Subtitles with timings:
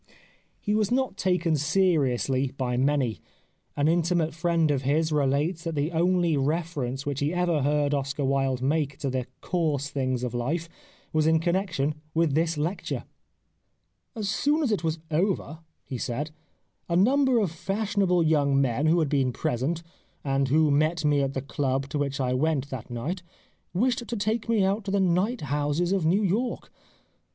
[0.59, 3.19] He was not taken seriously by many.
[3.77, 7.93] An intimate friend of his relates that the only re ference which he ever heard
[7.93, 10.67] Oscar Wilde make to the coarse things of life
[11.13, 13.03] was in connection with this lecture."
[14.15, 16.31] As soon as it was over/' he said,"
[16.89, 19.83] a number of fashionable young men who had been present,
[20.23, 23.21] and who met me at the club to which I went that night,
[23.71, 26.71] wished to take me out to the night houses of New York.